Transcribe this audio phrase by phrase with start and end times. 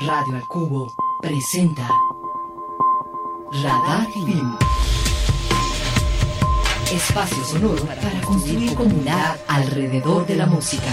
[0.00, 1.86] Radio al Cubo presenta
[3.52, 4.56] Radar Film.
[6.90, 10.88] Espacio sonoro para construir comunidad alrededor de la música.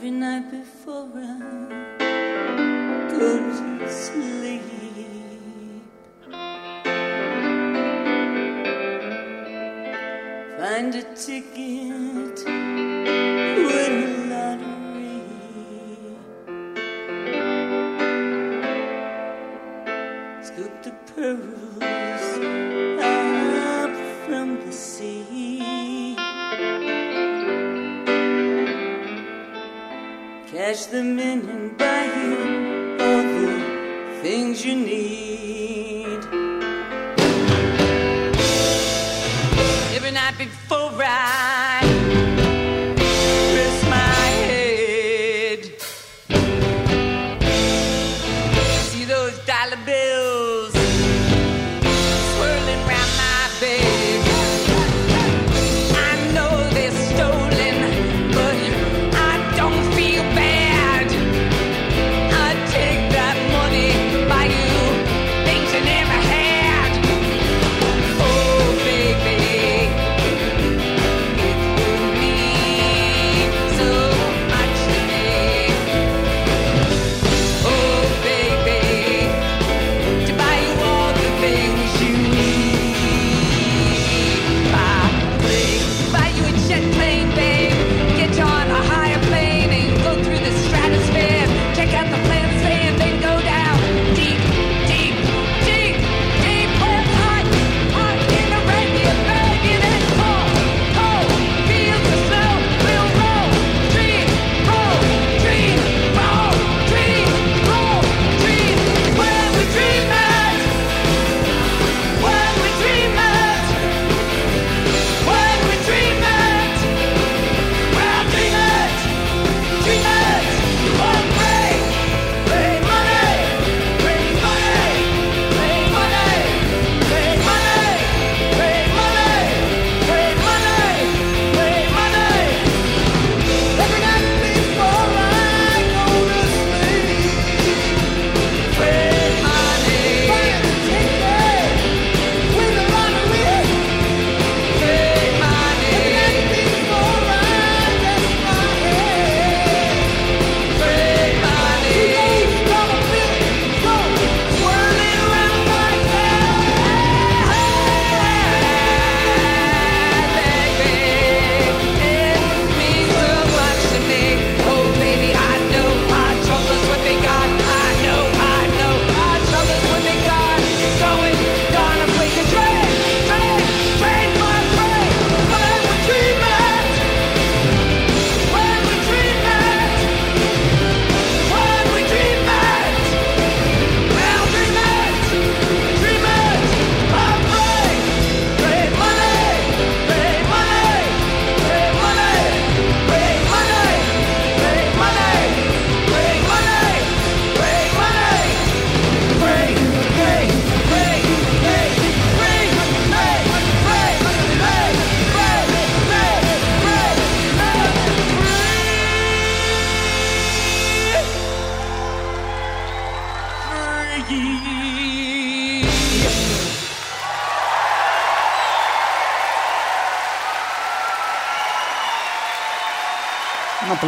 [0.00, 1.98] every night before I
[3.10, 4.62] go to sleep.
[10.56, 12.09] Find a ticket.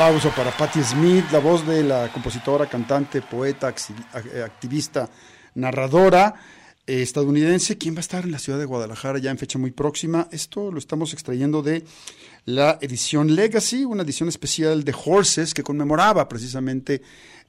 [0.03, 5.09] Aplauso para Patti Smith, la voz de la compositora, cantante, poeta, activista,
[5.55, 6.35] narradora
[6.85, 9.71] eh, estadounidense, quien va a estar en la ciudad de Guadalajara ya en fecha muy
[9.71, 10.27] próxima.
[10.33, 11.85] Esto lo estamos extrayendo de
[12.47, 17.03] la edición Legacy, una edición especial de Horses que conmemoraba precisamente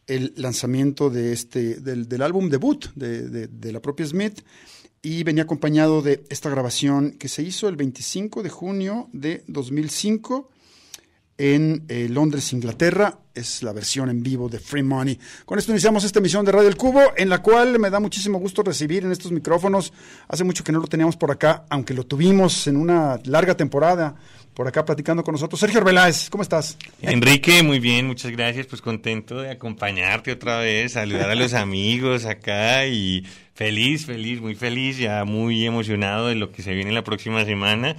[0.05, 4.41] el lanzamiento de este, del, álbum debut de, de la propia Smith
[5.01, 10.52] y venía acompañado de esta grabación que se hizo el 25 de junio de 2005
[11.37, 13.19] en eh, Londres, Inglaterra.
[13.33, 15.19] Es la versión en vivo de Free Money.
[15.45, 18.37] Con esto iniciamos esta emisión de Radio El Cubo, en la cual me da muchísimo
[18.37, 19.91] gusto recibir en estos micrófonos.
[20.27, 24.15] Hace mucho que no lo teníamos por acá, aunque lo tuvimos en una larga temporada
[24.53, 25.59] por acá platicando con nosotros.
[25.59, 26.77] Sergio Arbeláez, ¿cómo estás?
[27.01, 28.67] Enrique, muy bien, muchas gracias.
[28.67, 34.55] Pues contento de acompañarte otra vez, saludar a los amigos acá y Feliz, feliz, muy
[34.55, 37.95] feliz, ya muy emocionado de lo que se viene la próxima semana.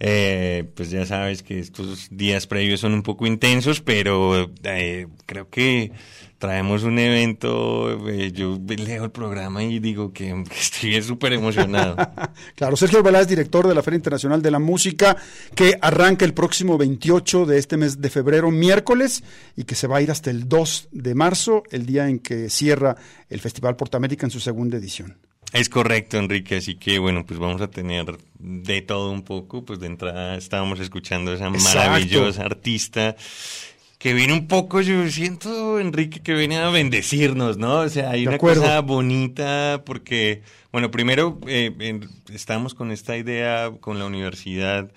[0.00, 5.50] Eh, pues ya sabes que estos días previos son un poco intensos, pero eh, creo
[5.50, 5.92] que
[6.38, 11.96] traemos un evento, eh, yo leo el programa y digo que, estoy súper emocionado.
[12.54, 15.16] claro, Sergio es director de la Feria Internacional de la Música,
[15.54, 19.24] que arranca el próximo 28 de este mes de febrero, miércoles,
[19.56, 22.50] y que se va a ir hasta el 2 de marzo, el día en que
[22.50, 22.96] cierra
[23.30, 25.16] el Festival Portamérica en su segunda edición.
[25.52, 29.78] Es correcto, Enrique, así que bueno, pues vamos a tener de todo un poco, pues
[29.78, 33.16] de entrada estábamos escuchando a esa maravillosa artista
[33.98, 37.80] que viene un poco, yo siento, Enrique, que viene a bendecirnos, ¿no?
[37.80, 42.00] O sea, hay una cosa bonita porque, bueno, primero eh,
[42.32, 44.90] estamos con esta idea con la universidad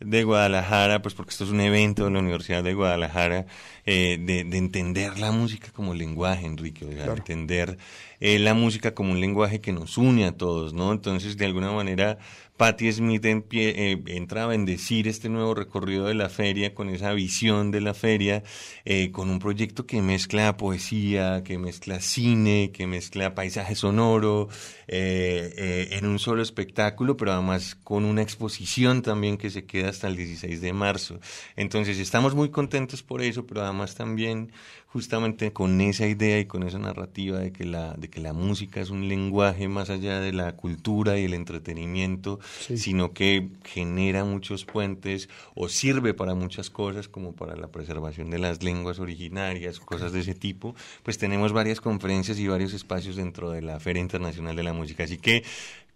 [0.00, 3.46] de Guadalajara, pues porque esto es un evento de la Universidad de Guadalajara,
[3.86, 7.78] eh, de, entender la música como lenguaje, Enrique, de entender
[8.20, 10.92] eh, la música como un lenguaje que nos une a todos, ¿no?
[10.92, 12.18] Entonces, de alguna manera,
[12.56, 17.72] Patti Smith eh, entra a bendecir este nuevo recorrido de la feria con esa visión
[17.72, 18.44] de la feria,
[18.84, 24.48] eh, con un proyecto que mezcla poesía, que mezcla cine, que mezcla paisaje sonoro,
[24.86, 30.06] eh, en un solo espectáculo, pero además con una exposición también que se queda hasta
[30.06, 31.18] el 16 de marzo.
[31.56, 34.52] Entonces estamos muy contentos por eso, pero además también
[34.94, 38.80] justamente con esa idea y con esa narrativa de que la, de que la música
[38.80, 42.38] es un lenguaje más allá de la cultura y el entretenimiento,
[42.76, 48.38] sino que genera muchos puentes o sirve para muchas cosas, como para la preservación de
[48.38, 53.50] las lenguas originarias, cosas de ese tipo, pues tenemos varias conferencias y varios espacios dentro
[53.50, 55.02] de la Feria Internacional de la Música.
[55.02, 55.42] Así que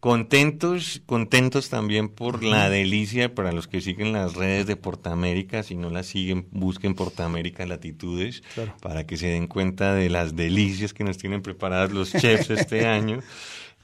[0.00, 5.74] Contentos, contentos también por la delicia para los que siguen las redes de Portamérica, si
[5.74, 8.44] no las siguen, busquen Portamérica Latitudes
[8.80, 12.86] para que se den cuenta de las delicias que nos tienen preparadas los chefs este
[12.86, 13.22] año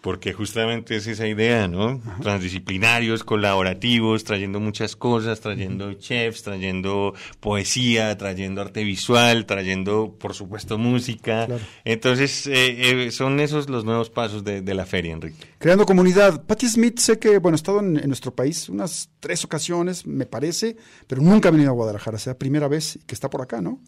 [0.04, 1.98] porque justamente es esa idea, ¿no?
[2.20, 10.76] Transdisciplinarios, colaborativos, trayendo muchas cosas, trayendo chefs, trayendo poesía, trayendo arte visual, trayendo, por supuesto,
[10.76, 11.48] música.
[11.86, 15.42] Entonces, eh, eh, son esos los nuevos pasos de, la feria, Enrique.
[15.58, 16.44] Creando comunidad.
[16.44, 20.76] Patti Smith, sé que, bueno, ha estado en, nuestro país unas tres ocasiones, me parece,
[21.06, 23.80] pero nunca ha venido a Guadalajara, sea primera vez que está por acá, ¿no?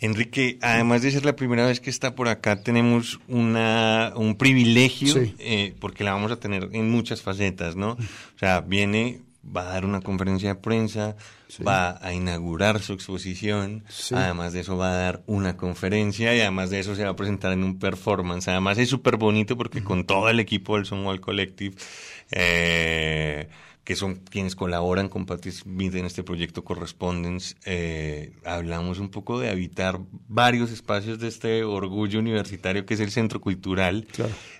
[0.00, 5.14] Enrique, además de ser la primera vez que está por acá, tenemos una, un privilegio
[5.38, 7.92] eh, porque la vamos a tener en muchas facetas, ¿no?
[7.92, 11.16] O sea, viene, va a dar una conferencia de prensa,
[11.66, 16.70] va a inaugurar su exposición, además de eso va a dar una conferencia y además
[16.70, 18.48] de eso se va a presentar en un performance.
[18.48, 21.76] Además es súper bonito porque con todo el equipo del Sonwall Collective...
[22.30, 23.48] Eh,
[23.84, 29.38] que son quienes colaboran con Patti Smith en este proyecto Correspondence, eh, hablamos un poco
[29.38, 34.06] de habitar varios espacios de este orgullo universitario que es el Centro Cultural.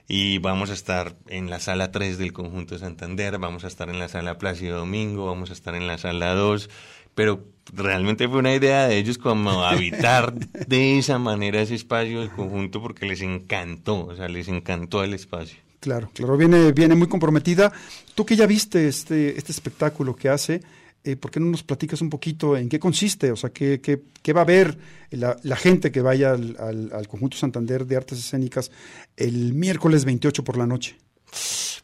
[0.06, 3.88] Y vamos a estar en la sala 3 del Conjunto de Santander, vamos a estar
[3.88, 6.68] en la sala Plácido Domingo, vamos a estar en la sala 2,
[7.14, 12.30] pero realmente fue una idea de ellos como habitar de esa manera ese espacio del
[12.30, 15.63] conjunto porque les encantó, o sea, les encantó el espacio.
[15.84, 17.70] Claro, claro, viene, viene muy comprometida.
[18.14, 20.62] Tú que ya viste este, este espectáculo que hace,
[21.04, 23.30] eh, ¿por qué no nos platicas un poquito en qué consiste?
[23.30, 24.78] O sea, ¿qué, qué, qué va a ver
[25.10, 26.56] la, la, gente que vaya al,
[26.90, 28.70] al, Conjunto Santander de Artes Escénicas
[29.18, 30.96] el miércoles 28 por la noche?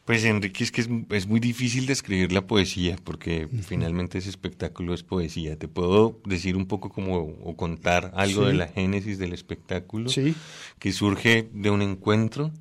[0.03, 0.81] Pues Enrique, es que
[1.11, 5.59] es, muy difícil describir la poesía, porque finalmente ese espectáculo es poesía.
[5.59, 10.33] Te puedo decir un poco como, o contar algo de la génesis del espectáculo, sí.
[10.79, 12.51] que surge de un encuentro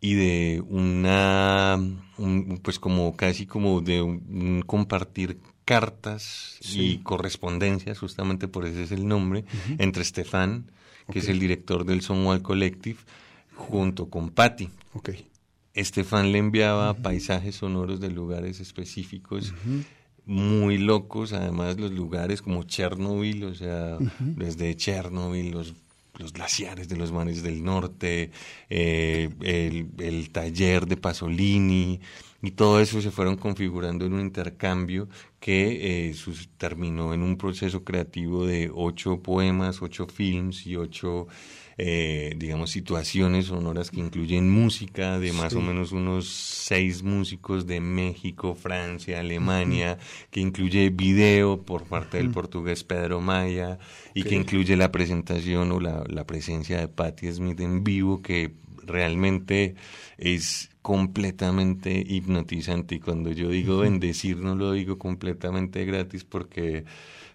[0.00, 1.78] y de una,
[2.62, 9.06] pues como casi como de un, compartir cartas y correspondencias, justamente por ese es el
[9.06, 9.44] nombre,
[9.78, 10.70] entre Estefan,
[11.12, 12.98] que es el director del Sonwall Collective,
[13.54, 14.70] junto con Patty.
[14.94, 15.26] Okay.
[15.74, 19.54] Estefan le enviaba paisajes sonoros de lugares específicos.
[20.26, 25.74] Muy locos, además los lugares como Chernobyl, o sea, desde Chernobyl, los
[26.20, 28.30] los glaciares de los mares del norte,
[28.68, 32.00] eh, el, el, taller de Pasolini,
[32.42, 35.08] y todo eso se fueron configurando en un intercambio
[35.40, 41.26] que eh, sus, terminó en un proceso creativo de ocho poemas, ocho films y ocho
[41.82, 47.80] eh, digamos, situaciones sonoras que incluyen música de más o menos unos seis músicos de
[47.80, 49.96] México, Francia, Alemania,
[50.30, 53.78] que incluye video por parte del portugués Pedro Maya
[54.12, 58.52] y que incluye la presentación o la, la presencia de Patti Smith en vivo, que
[58.84, 59.74] realmente
[60.18, 62.96] es completamente hipnotizante.
[62.96, 66.84] Y cuando yo digo bendecir no lo digo completamente gratis porque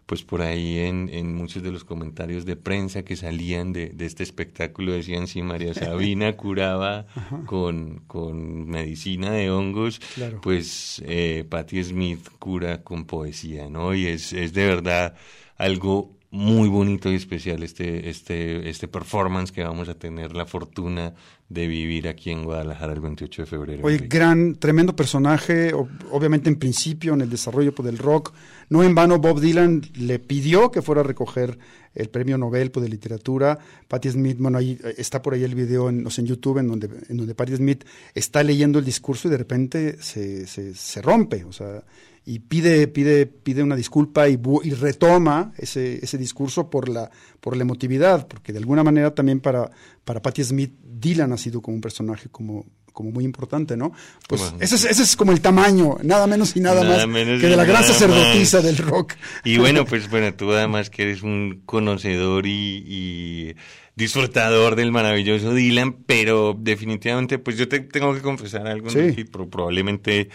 [0.05, 4.05] pues por ahí en, en, muchos de los comentarios de prensa que salían de, de
[4.05, 7.07] este espectáculo decían si María Sabina curaba
[7.45, 9.99] con, con, medicina de hongos,
[10.41, 13.95] pues eh, Patti Smith cura con poesía, ¿no?
[13.95, 15.15] Y es, es de verdad
[15.57, 21.13] algo muy bonito y especial este, este, este performance que vamos a tener la fortuna
[21.47, 23.85] de vivir aquí en Guadalajara el 28 de febrero.
[23.85, 25.71] Oye, gran, tremendo personaje,
[26.11, 28.33] obviamente en principio en el desarrollo pues, del rock.
[28.69, 31.57] No en vano Bob Dylan le pidió que fuera a recoger
[31.93, 33.57] el premio Nobel pues, de literatura.
[33.87, 36.89] Patti Smith, bueno, ahí eh, está por ahí el video en, en YouTube en donde,
[37.07, 41.45] en donde Patti Smith está leyendo el discurso y de repente se, se, se rompe,
[41.45, 41.81] o sea,
[42.27, 47.55] y pide, pide, pide una disculpa y, y retoma ese, ese discurso por la, por
[47.55, 49.69] la emotividad, porque de alguna manera también para,
[50.03, 53.91] para Patti Smith, Dylan ha sido como un personaje como, como muy importante, ¿no?
[54.27, 57.55] Pues ese, es, ese es como el tamaño, nada menos y nada, más que de
[57.55, 59.13] la gran sacerdotisa del rock.
[59.43, 63.55] Y bueno, pues bueno, tú además que eres un conocedor y, y
[63.95, 69.25] disfrutador del maravilloso Dylan, pero definitivamente, pues yo te tengo que confesar algo, sí.
[69.25, 70.29] probablemente...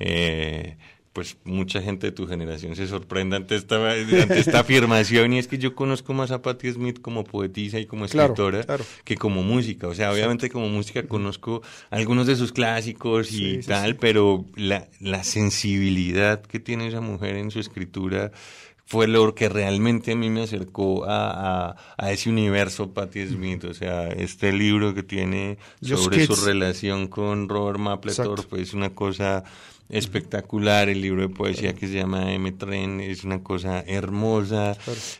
[0.00, 0.76] Eh,
[1.18, 5.48] pues mucha gente de tu generación se sorprende ante esta, ante esta afirmación y es
[5.48, 8.84] que yo conozco más a Patti Smith como poetisa y como escritora claro, claro.
[9.02, 9.88] que como música.
[9.88, 11.60] O sea, obviamente como música conozco
[11.90, 17.00] algunos de sus clásicos y Sí, sí, tal, pero la, la sensibilidad que tiene esa
[17.00, 18.30] mujer en su escritura
[18.86, 23.64] fue lo que realmente a mí me acercó a, a, a ese universo Patti Smith.
[23.64, 29.42] O sea, este libro que tiene sobre su relación con Robert Mapplethorpe es una cosa
[29.88, 32.52] espectacular, el libro de poesía que se llama M.
[32.52, 34.76] Tren es una cosa hermosa.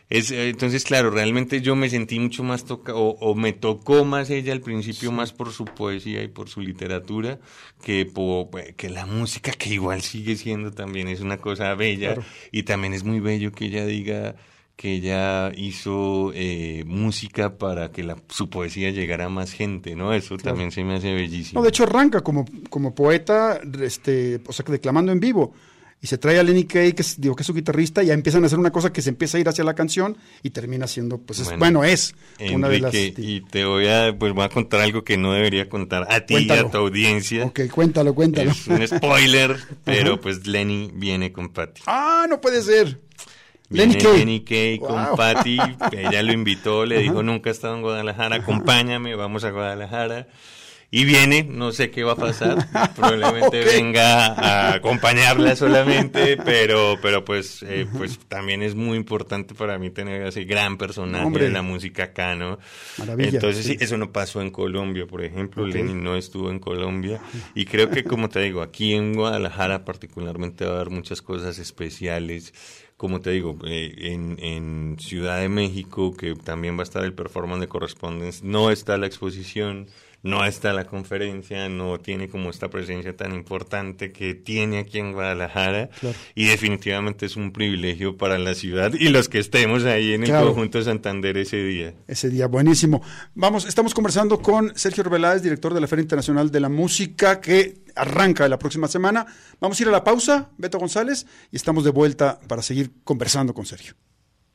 [0.09, 4.05] Es, eh, entonces, claro, realmente yo me sentí mucho más tocado, o, o me tocó
[4.05, 7.39] más ella al principio, más por su poesía y por su literatura,
[7.83, 12.23] que, po- que la música, que igual sigue siendo también, es una cosa bella, Claro.
[12.51, 14.35] y también es muy bello que ella diga
[14.79, 20.13] que ella hizo eh, música para que la, su poesía llegara a más gente, ¿no?
[20.13, 21.59] Eso también se me hace bellísimo.
[21.59, 25.53] No, de hecho arranca como, como poeta, este, o sea, declamando en vivo.
[26.01, 28.13] Y se trae a Lenny Kay, que es, digo, que es su guitarrista, y ya
[28.13, 30.87] empiezan a hacer una cosa que se empieza a ir hacia la canción y termina
[30.87, 32.15] siendo, pues, es- Bueno, bueno, es
[32.53, 32.95] una de las...
[32.95, 36.21] Enrique, y te voy a, pues voy a contar algo que no debería contar a
[36.25, 37.43] ti y a tu audiencia.
[37.47, 38.51] Ok, cuéntalo, cuéntalo.
[38.51, 41.81] Es un spoiler, pero pues Lenny viene con Patty.
[41.85, 43.08] Ah, no puede ser.
[43.69, 44.17] Lenny Kay.
[44.19, 45.15] Lenny Kay con Wow.
[45.15, 45.57] Patty,
[45.91, 50.27] ella lo invitó, le dijo nunca he estado en Guadalajara, acompáñame, vamos a Guadalajara.
[50.91, 57.23] Y viene, no sé qué va a pasar, probablemente venga a acompañarla solamente, pero, pero
[57.23, 61.43] pues, eh, pues también es muy importante para mí tener ese gran personaje Hombre.
[61.43, 62.57] de la música acá, ¿no?
[62.97, 65.73] Maravilla, Entonces sí, eso no pasó en Colombia, por ejemplo, Ok.
[65.75, 67.21] Lenny no estuvo en Colombia
[67.53, 71.59] y creo que como te digo, aquí en Guadalajara particularmente va a haber muchas cosas
[71.59, 72.51] especiales
[72.99, 77.13] como te digo, eh, en, en Ciudad de México, que también va a estar el
[77.13, 79.87] performance de Correspondence, no está la exposición,
[80.21, 85.13] no está la conferencia, no tiene como esta presencia tan importante que tiene aquí en
[85.13, 85.89] Guadalajara.
[85.99, 86.15] Claro.
[86.35, 90.29] Y definitivamente es un privilegio para la ciudad y los que estemos ahí en el
[90.29, 90.47] Claro.
[90.47, 91.93] conjunto Santander ese día.
[92.07, 93.01] Ese día, buenísimo.
[93.33, 97.77] Vamos, estamos conversando con Sergio Arbeláez, director de la Feria Internacional de la Música, que
[97.95, 99.25] arranca la próxima semana.
[99.59, 103.53] Vamos a ir a la pausa, Beto González, y estamos de vuelta para seguir conversando
[103.53, 103.93] con Sergio.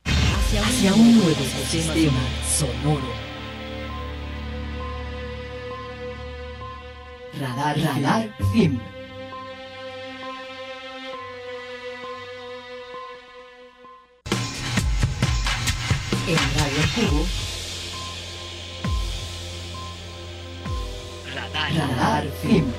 [0.04, 2.12] Hacia un nuevo sistema
[2.47, 3.24] sonoro.
[7.41, 8.79] Radar, radar, film.
[16.29, 17.26] En Radio Cubo.
[21.35, 22.73] Radar, radar, film.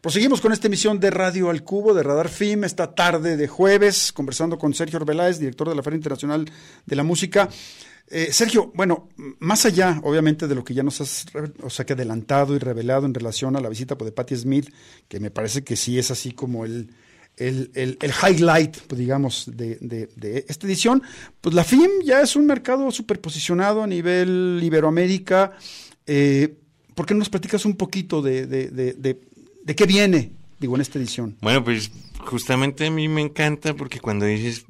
[0.00, 4.12] Proseguimos con esta emisión de Radio al Cubo de Radar Film esta tarde de jueves,
[4.12, 6.50] conversando con Sergio Arbeláez, director de la Feria Internacional
[6.86, 7.50] de la Música.
[8.10, 9.08] Eh, Sergio, bueno,
[9.40, 11.26] más allá, obviamente, de lo que ya nos has,
[11.62, 14.70] o sea, que adelantado y revelado en relación a la visita de Patti Smith,
[15.08, 16.90] que me parece que sí es así como el,
[17.36, 21.02] el, el- el highlight, pues, digamos, de, de- de esta edición,
[21.40, 25.52] pues la FIM ya es un mercado superposicionado a nivel Iberoamérica.
[26.06, 26.56] Eh,
[26.94, 31.36] ¿Por qué no nos platicas un poquito de- de qué viene, digo, en esta edición?
[31.40, 34.66] Bueno, pues justamente a mí me encanta porque cuando dices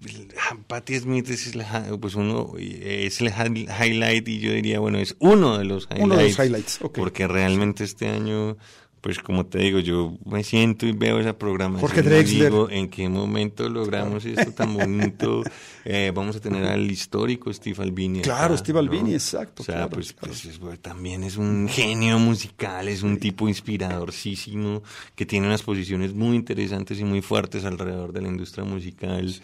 [0.51, 4.81] ah, Patti Smith es el, hi- pues uno es el hi- highlight y yo diría,
[4.81, 6.05] bueno, es uno de los highlights.
[6.05, 6.99] Uno de los highlights, ok.
[6.99, 8.57] Porque realmente este año,
[9.01, 11.81] pues como te digo, yo me siento y veo esa programación.
[11.89, 12.51] Jorge y Drexler.
[12.53, 15.43] digo, ¿en qué momento logramos esto tan bonito?
[15.91, 18.21] Eh, vamos a tener al histórico Steve Albini.
[18.21, 20.35] Claro, acá, Steve Albini, exacto, O sea, claro, pues, claro.
[20.43, 24.83] pues, bueno, también es un genio musical, es un tipo inspiradorcísimo,
[25.15, 29.35] que tiene unas posiciones muy interesantes y muy fuertes alrededor de la industria musical.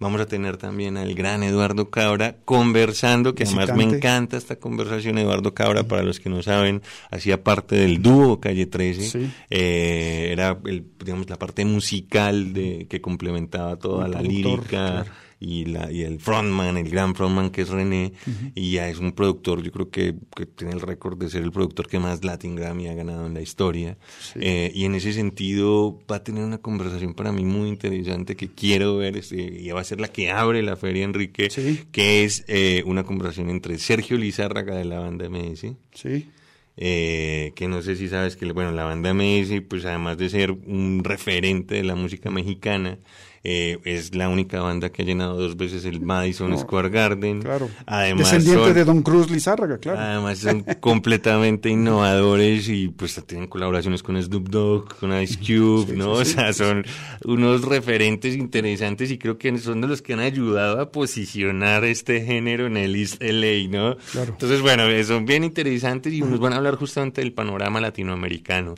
[0.00, 5.18] Vamos a tener también al gran Eduardo Cabra conversando, que además me encanta esta conversación.
[5.18, 6.82] Eduardo Cabra, para los que no saben,
[7.12, 9.02] hacía parte del dúo Calle 13.
[9.02, 9.30] Sí.
[9.50, 15.21] Eh, era, el, digamos, la parte musical de, que complementaba toda la lírica claro.
[15.44, 18.12] Y, la, y el frontman, el gran frontman que es René,
[18.54, 21.50] y ya es un productor, yo creo que, que tiene el récord de ser el
[21.50, 23.98] productor que más Latin Grammy ha ganado en la historia.
[24.36, 28.48] Eh, y en ese sentido va a tener una conversación para mí muy interesante que
[28.48, 31.80] quiero ver, este, y va a ser la que abre la feria, Enrique, Sí.
[31.90, 36.28] que es eh, una conversación entre Sergio Lizárraga de la banda MS, Sí.
[36.76, 40.52] eh, que no sé si sabes que bueno la banda MS pues además de ser
[40.52, 42.98] un referente de la música mexicana
[43.44, 47.42] eh, es la única banda que ha llenado dos veces el Madison No, Square Garden
[47.42, 47.68] Claro.
[47.86, 49.98] además Descendiente son- de Don Cruz Lizárraga, claro.
[49.98, 55.96] Además son completamente innovadores y pues tienen colaboraciones con Snoop Dogg, con Ice Cube, sí,
[55.96, 56.16] ¿no?
[56.16, 56.84] sí, o sí, sea, sí, son
[57.24, 62.20] unos referentes interesantes y creo que son de los que han ayudado a posicionar este
[62.24, 63.96] género en el East LA, ¿no?
[64.12, 64.32] Claro.
[64.32, 68.74] Entonces, bueno, eh, son bien interesantes y nos van a hablar justamente del panorama latinoamericano.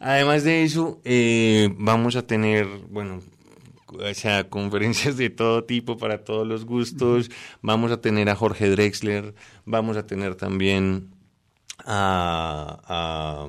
[0.00, 3.20] Además de eso, eh, vamos a tener, bueno,
[3.88, 7.30] o sea, conferencias de todo tipo para todos los gustos.
[7.62, 11.10] Vamos a tener a Jorge Drexler, vamos a tener también
[11.84, 13.48] a, a-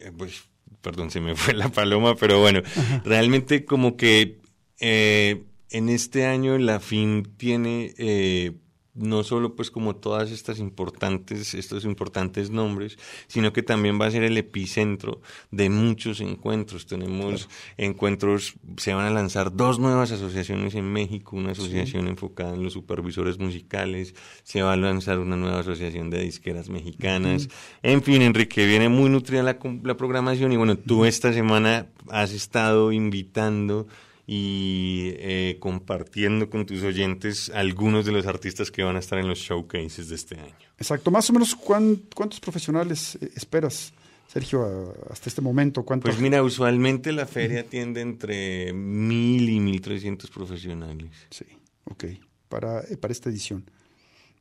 [0.00, 0.44] eh, pues,
[0.80, 2.60] perdón, se me fue la paloma, pero bueno,
[3.04, 4.40] realmente como que
[4.80, 8.52] eh, en este año la FIN tiene eh,
[8.94, 14.10] no solo pues como todas estas importantes, estos importantes nombres, sino que también va a
[14.10, 16.86] ser el epicentro de muchos encuentros.
[16.86, 22.62] Tenemos encuentros, se van a lanzar dos nuevas asociaciones en México, una asociación enfocada en
[22.62, 27.48] los supervisores musicales, se va a lanzar una nueva asociación de disqueras mexicanas.
[27.82, 32.92] En fin, Enrique, viene muy nutrida la, programación y bueno, tú esta semana has estado
[32.92, 33.86] invitando
[34.26, 39.28] y eh, compartiendo con tus oyentes algunos de los artistas que van a estar en
[39.28, 40.54] los showcases de este año.
[40.78, 41.10] Exacto.
[41.10, 43.92] Más o menos, ¿cuán- ¿cuántos profesionales eh, esperas,
[44.26, 45.84] Sergio, hasta este momento?
[45.84, 46.04] ¿Cuánto?
[46.06, 51.10] Pues mira, usualmente la feria tiende entre mil y mil trescientos profesionales.
[51.30, 51.44] Sí,
[51.84, 52.04] ok.
[52.48, 53.64] Para, eh, para esta edición.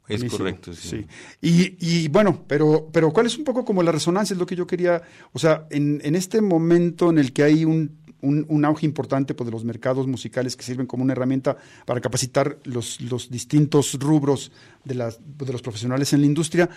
[0.08, 1.06] Es Buenísimo, correcto, sí.
[1.42, 4.34] Y, y bueno, pero, pero ¿cuál es un poco como la resonancia?
[4.34, 7.64] Es lo que yo quería, o sea, en, en este momento en el que hay
[7.64, 11.56] un, un, un auge importante pues, de los mercados musicales que sirven como una herramienta
[11.86, 14.52] para capacitar los, los distintos rubros
[14.84, 16.70] de, las, de los profesionales en la industria,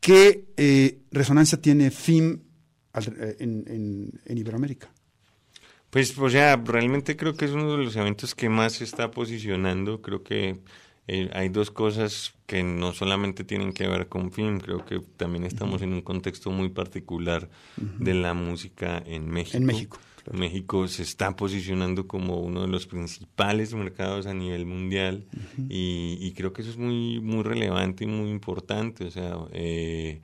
[0.00, 2.40] ¿qué eh, resonancia tiene FIM
[2.94, 4.90] al- eh, en, en- en Iberoamérica?
[5.90, 9.10] Pues, o sea, realmente creo que es uno de los eventos que más se está
[9.10, 10.00] posicionando.
[10.00, 10.60] Creo que
[11.06, 15.44] eh, hay dos cosas que no solamente tienen que ver con film, creo que también
[15.44, 19.56] estamos en un contexto muy particular de la música en México.
[19.58, 20.38] En México, claro.
[20.38, 25.26] México se está posicionando como uno de los principales mercados a nivel mundial
[25.68, 29.04] y, y creo que eso es muy, muy relevante y muy importante.
[29.04, 30.20] O sea, eh,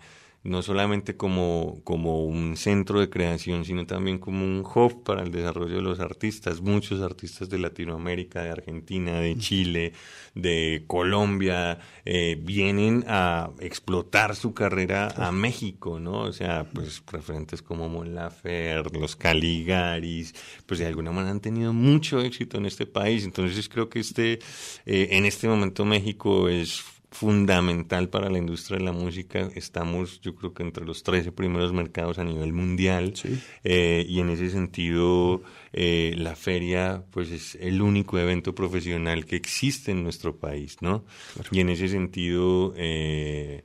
[0.49, 5.31] no solamente como, como un centro de creación, sino también como un hub para el
[5.31, 6.61] desarrollo de los artistas.
[6.61, 9.93] Muchos artistas de Latinoamérica, de Argentina, de Chile,
[10.35, 16.21] de Colombia, eh, vienen a explotar su carrera a México, ¿no?
[16.21, 20.35] O sea, pues referentes como Mon Lafer, los Caligaris,
[20.67, 23.25] pues de alguna manera han tenido mucho éxito en este país.
[23.25, 24.39] Entonces creo que este,
[24.87, 26.85] eh, en este momento México es
[27.19, 29.49] fundamental para la industria de la música.
[29.57, 33.15] Estamos, yo creo que entre los 13 primeros mercados a nivel mundial.
[33.17, 33.41] Sí.
[33.65, 39.35] Eh, y en ese sentido, eh, la feria, pues es el único evento profesional que
[39.35, 41.05] existe en nuestro país, ¿no?
[41.51, 43.65] Y en ese sentido, eh,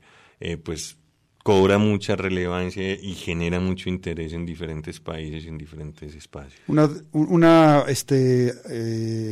[0.63, 0.97] pues
[1.43, 6.59] cobra mucha relevancia y genera mucho interés en diferentes países y en diferentes espacios.
[6.67, 8.51] Una, una este,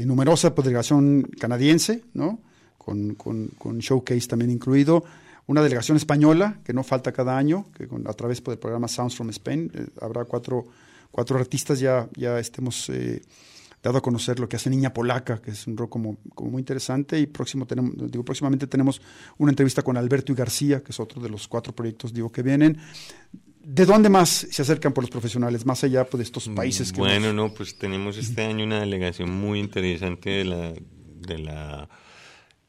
[0.05, 2.50] numerosa delegación canadiense, ¿no?
[2.91, 5.03] Con, con- con showcase también incluido.
[5.47, 9.29] Una delegación española, que no falta cada año, que a través del programa Sounds from
[9.31, 10.65] Spain eh, habrá cuatro,
[11.11, 13.21] cuatro artistas, ya, ya estemos eh,
[13.83, 16.61] dado a conocer lo que hace Niña Polaca, que es un rock como, como muy
[16.61, 17.19] interesante.
[17.19, 19.01] Y próximo tenemos, digo, próximamente tenemos
[19.39, 22.43] una entrevista con Alberto y García, que es otro de los cuatro proyectos digo, que
[22.43, 22.77] vienen.
[23.63, 26.99] ¿De dónde más se acercan por los profesionales, más allá pues, de estos países que
[26.99, 30.73] Bueno, nos- no, pues tenemos este año una delegación muy interesante de la,
[31.27, 31.89] de la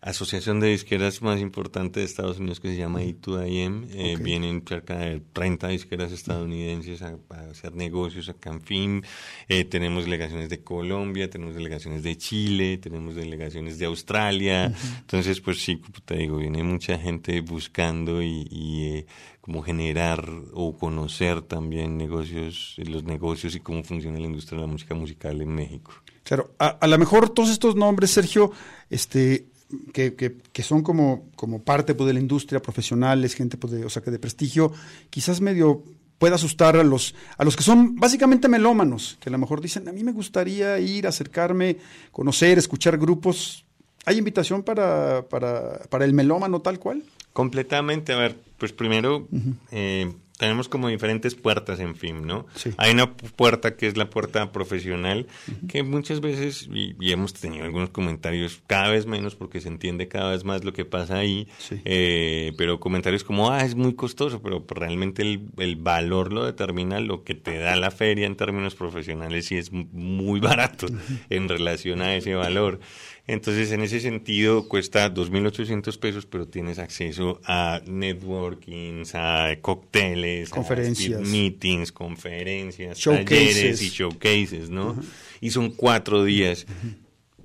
[0.03, 3.87] asociación de disqueras más importante de Estados Unidos que se llama I2IM.
[3.93, 4.17] Eh.
[4.21, 9.05] Vienen cerca de 30 disqueras estadounidenses a, a hacer negocios acá en.
[9.49, 14.75] Eh, tenemos delegaciones de Colombia, tenemos delegaciones de Chile, tenemos delegaciones de Australia.
[14.99, 19.07] Entonces, pues sí, te digo, viene mucha gente buscando y, y, eh,
[19.41, 24.73] como generar o conocer también negocios, los negocios y cómo funciona la industria de la
[24.73, 25.93] música musical en México.
[26.25, 28.53] Claro, a, a lo mejor todos estos nombres, Sergio,
[28.91, 29.47] este,
[29.93, 33.85] que, que, que son como, como parte pues, de la industria, profesionales, gente pues, de,
[33.85, 34.73] o sea, que de prestigio,
[35.11, 35.85] quizás medio
[36.19, 39.89] pueda asustar a los, a los que son básicamente melómanos, que a lo mejor dicen,
[39.89, 41.79] a mí me gustaría ir, acercarme,
[42.13, 43.65] conocer, escuchar grupos.
[44.05, 47.03] ¿Hay invitación para, para, para el melómano tal cual?
[47.33, 49.27] Completamente, a ver, pues primero
[49.73, 52.47] eh, tenemos como diferentes puertas en FIM, ¿no?
[52.57, 52.71] Sí.
[52.79, 55.27] Hay una pu- puerta que es la puerta profesional,
[55.69, 60.09] que muchas veces, y, y hemos tenido algunos comentarios, cada vez menos porque se entiende
[60.09, 61.81] cada vez más lo que pasa ahí, Sí.
[61.85, 66.99] eh, pero comentarios como, ah, es muy costoso, pero realmente el, el valor lo determina
[67.01, 70.87] lo que te da la feria en términos profesionales y es muy barato
[71.31, 72.81] en relación a ese valor.
[73.27, 81.21] Entonces, en ese sentido, cuesta 2.800 pesos, pero tienes acceso a networkings, a cócteles, Conferencias.
[81.21, 83.29] meetings, conferencias, Showcases.
[83.55, 84.97] talleres y showcases, ¿no?
[85.41, 86.67] Y son cuatro días.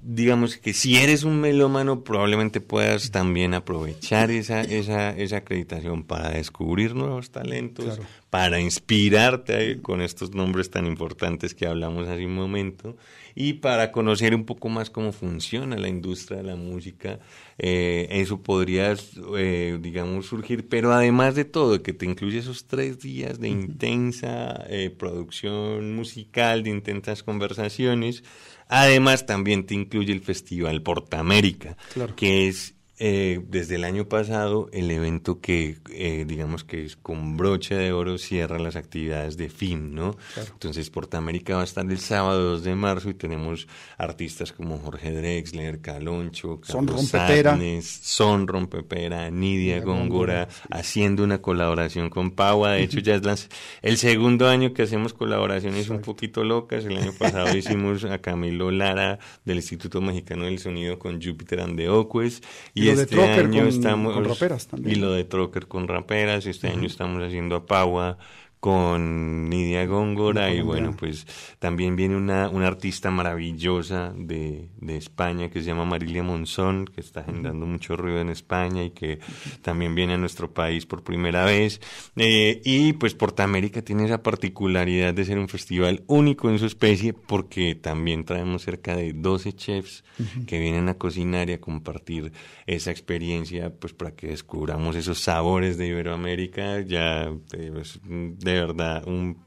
[0.01, 6.29] Digamos que si eres un melómano, probablemente puedas también aprovechar esa, esa, esa acreditación para
[6.29, 8.03] descubrir nuevos talentos, Claro.
[8.29, 12.95] para inspirarte con estos nombres tan importantes que hablamos hace un momento
[13.39, 17.19] y para conocer un poco más cómo funciona la industria de la música.
[17.59, 18.95] Eh, eso podría,
[19.37, 24.65] eh, digamos, surgir, pero además de todo, que te incluye esos tres días de intensa
[24.69, 28.23] eh, producción musical, de intensas conversaciones,
[28.69, 32.15] además también te incluye el Festival Portamérica, Claro.
[32.15, 37.37] que es eh, desde el año pasado el evento que eh, digamos que es con
[37.37, 40.17] broche de oro cierra las actividades de FIM, ¿no?
[40.53, 45.11] Entonces Portamérica va a estar el sábado 2 de marzo y tenemos artistas como Jorge
[45.11, 47.51] Drexler, Caloncho, Son Carlos Rompepera.
[47.51, 49.97] Sadness, Son Rompepera, Nidia Góngora,
[50.45, 52.71] Góngora, haciendo una colaboración con Paua.
[52.73, 53.49] De hecho, ya es las-
[53.81, 56.85] el segundo año que hacemos colaboraciones un poquito locas.
[56.85, 61.77] El año pasado hicimos a Camilo Lara del Instituto Mexicano del Sonido con Júpiter and
[61.77, 62.41] the Oques.
[62.87, 64.97] Y lo de este año con- estamos con raperas también.
[64.97, 66.45] Y lo de Trocker con raperas.
[66.45, 68.17] Este año estamos haciendo a Paua
[68.59, 71.27] con Nidia Góngora y bueno, pues
[71.59, 77.01] también viene una, una artista maravillosa de, de España que se llama Marilia Monzón, que
[77.01, 79.19] está generando mucho ruido en España y que
[79.61, 81.81] también viene a nuestro país por primera vez.
[82.15, 87.13] Eh, y pues Portamérica tiene esa particularidad de ser un festival único en su especie
[87.13, 90.03] porque también traemos cerca de 12 chefs
[90.47, 92.31] que vienen a cocinar y a compartir
[92.65, 96.81] esa experiencia pues para que descubramos esos sabores de Iberoamérica.
[96.81, 97.99] Ya eh, es
[98.47, 99.37] de verdad un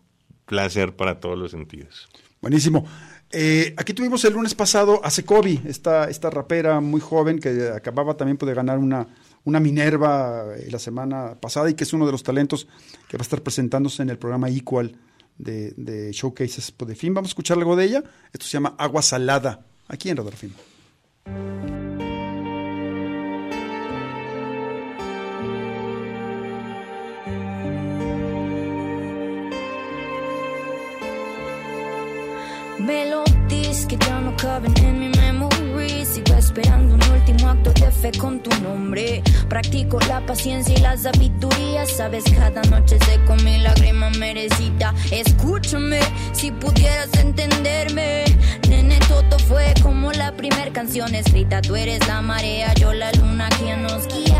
[0.47, 2.09] placer para todos los sentidos.
[2.41, 2.87] Buenísimo.
[3.33, 8.15] Eh, aquí tuvimos el lunes pasado a Secovi, esta, esta rapera muy joven que acababa
[8.15, 9.07] también de ganar una,
[9.45, 12.67] una Minerva eh, la semana pasada y que es uno de los talentos
[13.09, 14.97] que va a estar presentándose en el programa Equal
[15.39, 17.15] de, de Showcases pues, de Fin.
[17.15, 18.05] Vamos a escuchar algo de ella.
[18.33, 20.35] Esto se llama Agua Salada, aquí en Radar.
[32.91, 36.05] Melodies que ya no caben en mi memory.
[36.05, 39.23] Sigo esperando un último acto de fe con tu nombre.
[39.49, 41.87] Practico la paciencia y la sabiduría.
[41.87, 44.93] Sabes, cada noche seco mi lágrima merecida.
[45.13, 46.01] Escúchame,
[46.33, 48.25] si pudieras entenderme.
[48.69, 51.63] Nene, todo fue como la primer canción escrita.
[51.63, 54.40] Tú eres la marea, yo la luna quien nos guía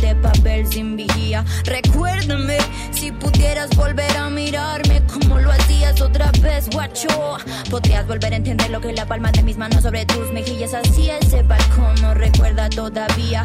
[0.00, 1.44] de papel sin vigía.
[1.64, 2.58] Recuérdame,
[2.90, 7.38] si pudieras volver a mirarme Como lo hacías otra vez, guacho.
[7.70, 10.74] Podrías volver a entender lo que la palma de mis manos sobre tus mejillas.
[10.74, 13.44] Hacía Ese balcón no recuerda todavía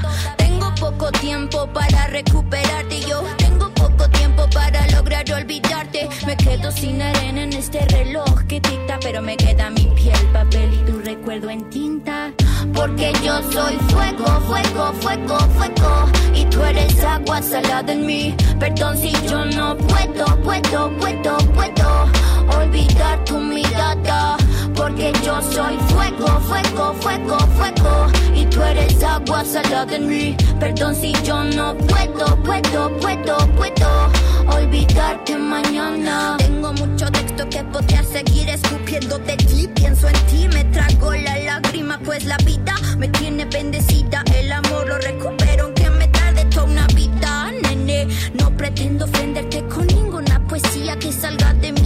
[0.84, 7.44] poco tiempo para recuperarte yo Tengo poco tiempo para lograr olvidarte Me quedo sin arena
[7.44, 11.70] en este reloj que dicta Pero me queda mi piel, papel y tu recuerdo en
[11.70, 12.34] tinta
[12.74, 16.12] Por Porque yo soy fuego, fuego, fuego, fuego.
[16.36, 18.36] Y tú eres agua salada en mí.
[18.60, 22.14] Perdón si yo no puedo, puedo, puedo, puedo
[22.58, 24.38] olvidar tu mirada.
[24.76, 28.08] Porque yo soy fuego, fuego, fuego, fuego.
[28.36, 30.36] Y tú eres agua salada en mí.
[30.60, 34.12] Perdón si yo no puedo, puedo, puedo, puedo
[34.48, 36.36] olvidarte mañana.
[36.38, 39.70] Tengo mucho texto que podría seguir escupiendo de ti.
[39.76, 44.24] Pienso en ti, me trago la lágrima, pues la vida me tiene bendecida.
[44.36, 48.08] El amor lo recupero, aunque me tarde toda una vida, nene.
[48.40, 51.83] No pretendo ofenderte con ninguna poesía que salga de mí.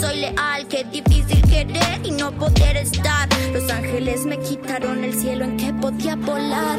[0.00, 3.28] Soy leal, qué difícil querer y no poder estar.
[3.52, 6.78] Los ángeles me quitaron el cielo en que podía volar.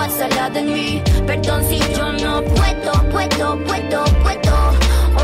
[0.00, 1.02] Agua salada en mí.
[1.26, 4.54] Perdón si yo no puedo, puedo, puedo, puedo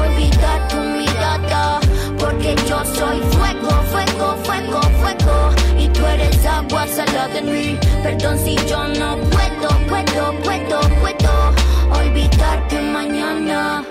[0.01, 1.81] olvidar tu mirada.
[2.19, 5.55] Porque yo soy fuego, fuego, fuego, fuego.
[5.79, 7.79] Y tú eres agua salada en mí.
[8.03, 11.55] Perdón si yo no puedo, puedo, puedo, puedo
[11.99, 13.85] olvidarte mañana.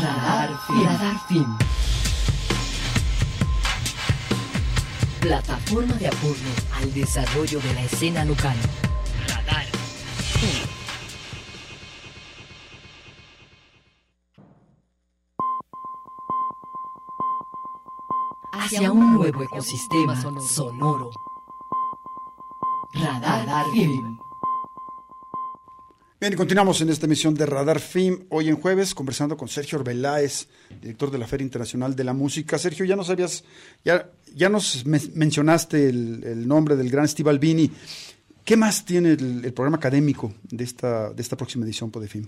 [0.00, 0.84] Radar Film.
[0.84, 1.77] Radar Film.
[5.28, 6.48] Plataforma de apoyo
[6.80, 8.56] al desarrollo de la escena local.
[9.26, 9.66] Radar.
[18.52, 21.10] Hacia un nuevo ecosistema sonoro.
[22.94, 24.17] Radar Film.
[26.20, 29.78] Bien, y continuamos en esta emisión de Radar Film, hoy en jueves, conversando con Sergio
[29.78, 30.48] Arbeláez,
[30.82, 32.58] director de la Feria Internacional de la Música.
[32.58, 33.44] Sergio, ya nos habías,
[33.84, 37.70] ya, ya nos me- mencionaste el, el nombre del gran Steve Albini.
[38.44, 42.26] ¿Qué más tiene el, el programa académico de esta, de esta próxima edición Podefim?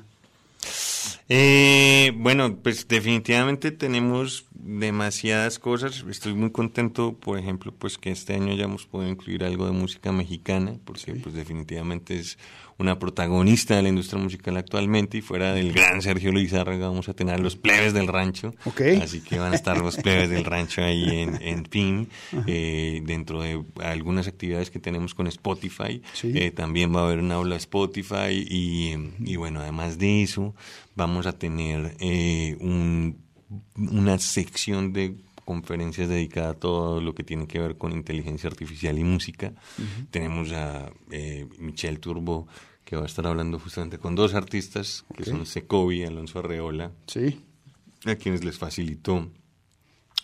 [1.29, 6.05] Eh, bueno, pues definitivamente tenemos demasiadas cosas.
[6.09, 9.73] Estoy muy contento, por ejemplo, pues que este año ya hemos podido incluir algo de
[9.73, 12.37] música mexicana, porque pues definitivamente es
[12.81, 17.15] una protagonista de la industria musical actualmente y fuera del gran Sergio Lizárraga vamos a
[17.15, 18.55] tener a los plebes del rancho.
[18.65, 18.81] Ok.
[19.03, 22.07] Así que van a estar los plebes del rancho ahí en, en PIM,
[22.47, 26.03] eh, dentro de algunas actividades que tenemos con Spotify.
[26.15, 26.33] Sí.
[26.35, 30.55] Eh, también va a haber un aula Spotify y, y bueno, además de eso,
[30.97, 33.17] vamos a tener eh, un-
[33.77, 38.97] una sección de conferencias dedicada a todo lo que tiene que ver con inteligencia artificial
[39.01, 39.53] y música.
[40.13, 42.47] Tenemos a eh, Michelle Turbo,
[42.91, 46.91] que va a estar hablando justamente con dos artistas, que son Secovi y Alonso Arreola,
[47.07, 47.41] Sí,
[48.05, 49.31] a quienes les facilitó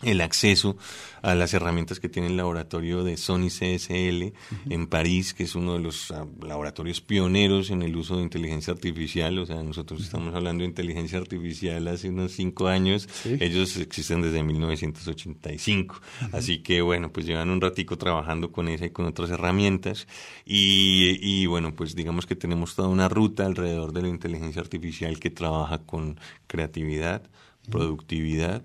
[0.03, 0.77] el acceso
[1.23, 4.33] a las herramientas que tiene el laboratorio de Sony CSL
[4.69, 8.73] en París, que es uno de los ah, laboratorios pioneros en el uso de inteligencia
[8.73, 9.39] artificial.
[9.39, 13.09] O sea, nosotros estamos hablando de inteligencia artificial hace unos cinco años.
[13.11, 13.37] Sí.
[13.39, 15.99] Ellos existen desde 1985.
[16.31, 20.07] Así que, bueno, pues llevan un ratico trabajando con esa y con otras herramientas.
[20.45, 25.19] Y, y, bueno, pues digamos que tenemos toda una ruta alrededor de la inteligencia artificial
[25.19, 27.23] que trabaja con creatividad,
[27.69, 28.63] productividad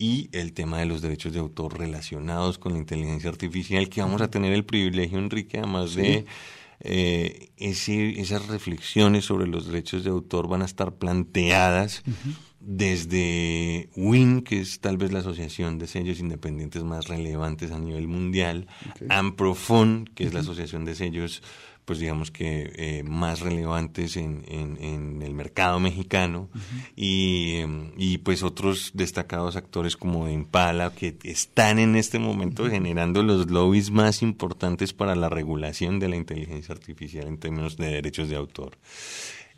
[0.00, 4.20] y el tema de los derechos de autor relacionados con la inteligencia artificial, que vamos
[4.22, 6.24] a tener el privilegio, Enrique, además de
[6.80, 12.04] eh, ese- esas reflexiones sobre los derechos de autor van a estar planteadas
[12.60, 18.06] desde WIN, que es tal vez la asociación de sellos independientes más relevantes a nivel
[18.08, 18.66] mundial,
[19.08, 21.42] Amprofon, que es la asociación de sellos,
[21.88, 26.50] pues digamos que eh, más relevantes en, en- en el mercado mexicano,
[26.94, 33.22] y, em, y pues otros destacados actores como Impala, que están en este momento generando
[33.22, 38.28] los lobbies más importantes para la regulación de la inteligencia artificial en términos de derechos
[38.28, 38.76] de autor.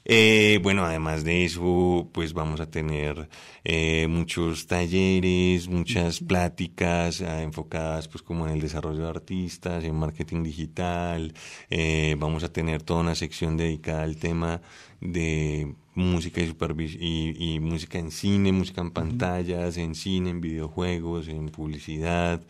[0.04, 3.28] Eh, bueno, además de eso, pues vamos a tener
[3.64, 9.94] eh, muchos talleres, muchas pláticas eh, enfocadas pues como en el desarrollo de artistas, en
[9.96, 11.34] marketing digital.
[11.68, 14.62] Eh, vamos a tener toda una sección dedicada al tema
[15.00, 20.40] de música y, supervis y, y música en cine, música en pantallas, en cine, en
[20.40, 22.40] videojuegos, en publicidad.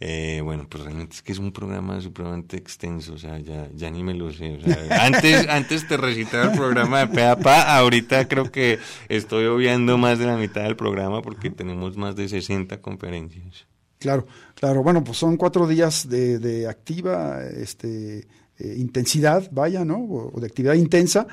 [0.00, 3.90] Eh, bueno, pues realmente es que es un programa supremamente extenso, o sea, ya, ya
[3.90, 4.56] ni me lo sé.
[4.56, 8.78] O sea, antes, antes te recitaba el programa de pe a pa, ahorita creo que
[9.08, 13.66] estoy obviando más de la mitad del programa porque tenemos más de 60 conferencias.
[13.98, 14.82] Claro, claro.
[14.82, 18.26] Bueno, pues son cuatro días de, de activa este,
[18.58, 19.98] eh, intensidad, vaya, ¿no?
[19.98, 21.26] O, o de actividad intensa.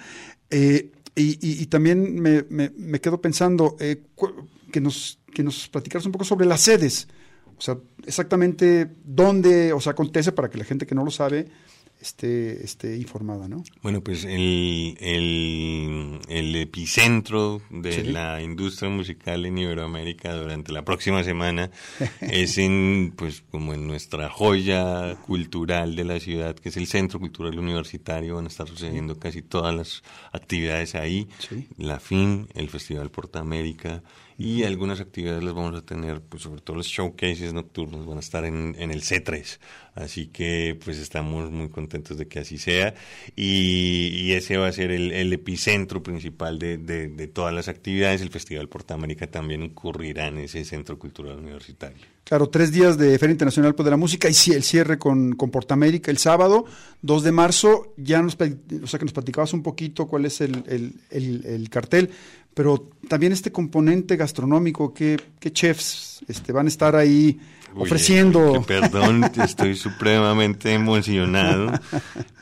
[0.49, 4.03] Eh, y, y, y, también me, me, me quedo pensando eh,
[4.71, 7.07] que, nos, que nos platicaras un poco sobre las sedes.
[7.57, 11.47] O sea, exactamente dónde o sea, acontece para que la gente que no lo sabe
[12.01, 13.63] esté, esté informada, ¿no?
[13.81, 18.03] Bueno, pues el, el, el epicentro de ¿Sí?
[18.03, 21.71] la industria musical en Iberoamérica durante la próxima semana
[22.21, 27.19] es en, pues, como en nuestra joya cultural de la ciudad, que es el Centro
[27.19, 28.35] Cultural Universitario.
[28.35, 31.27] Van a estar sucediendo casi todas las actividades ahí.
[31.39, 31.67] ¿Sí?
[31.77, 34.03] La FIN, el Festival Porta América,
[34.37, 38.19] y algunas actividades las vamos a tener, pues sobre todo los showcases nocturnos van a
[38.19, 39.57] estar en, en el C3,
[39.97, 42.93] así que pues estamos muy contentos de que así sea.
[43.35, 49.27] Y, ese va a ser el, epicentro principal de, todas las actividades, el Festival Portamérica
[49.27, 51.97] también ocurrirá en ese centro cultural universitario.
[52.23, 56.11] Claro, tres días de Feria Internacional de la Música y el cierre con, con Portamérica
[56.11, 56.65] el sábado,
[57.01, 61.69] 2 de marzo, ya nos, o sea que nos platicabas un poquito cuál es el
[61.69, 62.11] cartel,
[62.57, 67.39] pero también este componente gastronómico, ¿qué, qué chefs este, van a estar ahí
[67.73, 68.63] Uy, ofreciendo?
[68.67, 71.71] Perdón, estoy supremamente emocionado,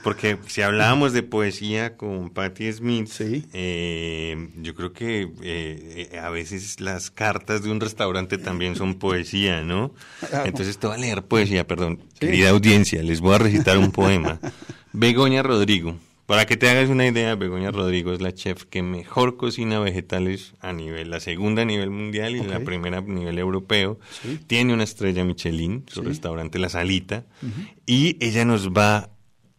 [0.04, 3.46] porque si hablábamos de poesía con Patti Smith, ¿Sí?
[3.54, 9.62] eh, yo creo que eh, a veces las cartas de un restaurante también son poesía,
[9.62, 9.94] ¿no?
[10.46, 12.20] Entonces te voy a leer poesía, perdón, ¿Sí?
[12.28, 14.40] querida audiencia, les voy a recitar un poema.
[14.94, 15.98] Begoña Rodrigo.
[16.26, 20.54] Para que te hagas una idea, Begoña Rodrigo es la chef que mejor cocina vegetales
[20.60, 22.52] a nivel, la segunda a nivel mundial y okay.
[22.52, 24.00] la primera a nivel europeo.
[24.24, 24.40] ¿Sí?
[24.48, 26.08] Tiene una estrella Michelin, su ¿Sí?
[26.08, 27.74] restaurante La Salita, uh -huh.
[27.86, 29.12] y ella nos va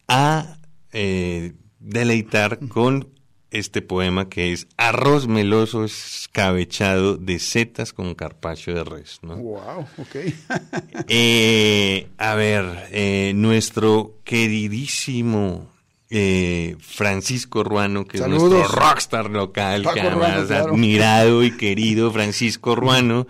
[0.08, 0.58] a
[0.92, 2.68] eh, deleitar uh -huh.
[2.68, 3.08] con
[3.52, 9.20] este poema que es Arroz meloso escabechado de setas con carpaccio de res.
[9.22, 9.36] ¿no?
[9.36, 10.16] Wow, ok.
[11.08, 15.75] eh, a ver, eh, nuestro queridísimo
[16.10, 18.44] eh, Francisco Ruano, que Saludos.
[18.44, 20.72] es nuestro rockstar local, Paco que además Ruano, claro.
[20.72, 23.26] admirado y querido Francisco Ruano,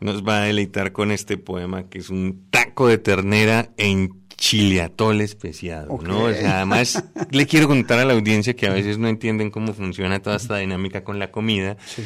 [0.00, 5.20] nos va a deleitar con este poema que es un taco de ternera en chileatol
[5.20, 6.08] especiado, okay.
[6.08, 6.24] ¿no?
[6.24, 9.74] O sea, además le quiero contar a la audiencia que a veces no entienden cómo
[9.74, 11.76] funciona toda esta dinámica con la comida.
[11.84, 12.02] Sí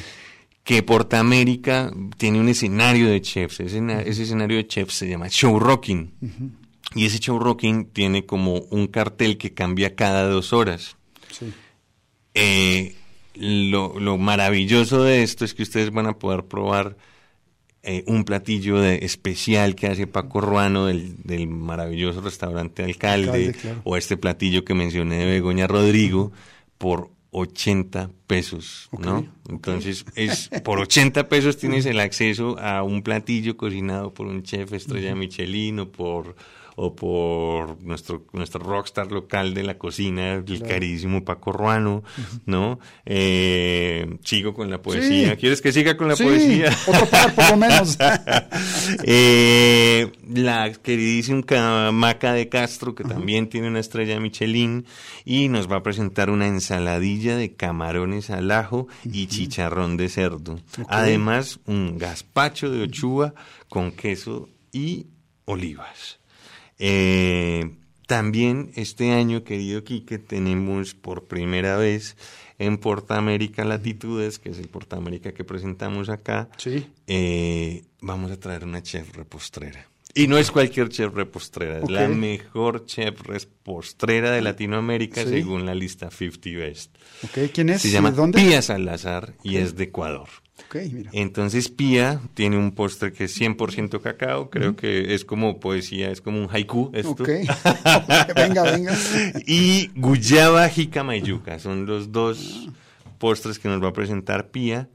[0.65, 3.61] que Portamérica tiene un escenario de chefs.
[3.61, 6.15] Ese, ese, escenario de chefs se llama Show Rocking.
[6.21, 6.51] Uh -huh.
[6.95, 10.97] Y ese show rocking tiene como un cartel que cambia cada dos horas.
[11.31, 11.53] Sí.
[12.35, 12.97] Eh,
[13.35, 16.97] lo, lo, maravilloso de esto es que ustedes van a poder probar
[17.83, 23.53] eh, un platillo de, especial que hace Paco Ruano del, del maravilloso restaurante Alcalde, Alcalde
[23.61, 23.81] claro.
[23.85, 26.33] o este platillo que mencioné de Begoña Rodrigo
[26.79, 29.27] por 80 pesos, okay, ¿no?
[29.49, 34.73] Entonces, es por 80 pesos tienes el acceso a un platillo cocinado por un chef
[34.73, 35.17] estrella.
[35.17, 36.37] Michelin o por
[36.77, 40.67] o por nuestro, nuestro rockstar local de la cocina, el claro.
[40.67, 42.03] carísimo Paco Ruano.
[42.47, 42.79] ¿no?
[43.05, 45.31] Eh, sigo con la poesía.
[45.31, 45.37] Sí.
[45.37, 46.77] ¿Quieres que siga con la sí, poesía?
[46.87, 47.99] Otro par, por lo menos.
[49.05, 53.13] eh, la queridísima Maca de Castro, que uh -huh.
[53.15, 54.87] también tiene una estrella Michelin,
[55.25, 59.11] y nos va a presentar una ensaladilla de camarones al ajo uh -huh.
[59.13, 60.55] y chicharrón de cerdo.
[60.73, 60.85] Okay.
[60.89, 63.35] Además, un gazpacho de ochuva
[63.69, 65.07] con queso y
[65.45, 66.19] olivas.
[66.79, 67.71] Eh,
[68.07, 72.17] también este año, querido Quique, tenemos por primera vez
[72.59, 76.87] en Porta América Latitudes, que es el Porta América que presentamos acá, sí.
[77.07, 79.89] eh, vamos a traer una chef repostrera.
[80.17, 81.97] Y no es cualquier chef repostrera, okay.
[81.97, 85.31] es la mejor chef repostrera de Latinoamérica sí.
[85.31, 86.95] según la lista 50 Best.
[87.25, 87.49] Okay.
[87.49, 87.83] ¿Quién es?
[87.83, 88.39] Se llama ¿Dónde?
[88.39, 90.29] Pía Salazar y es de Ecuador.
[90.69, 91.11] Okay, mira.
[91.13, 96.21] Entonces Pía tiene un postre que es 100% cacao, creo que es como poesía, es
[96.21, 97.23] como un haiku esto.
[97.23, 97.47] Okay.
[98.37, 98.97] venga, venga.
[99.47, 102.69] y Guyaba Jicama y Yuca, son los dos
[103.19, 104.89] postres que nos va a presentar Pía.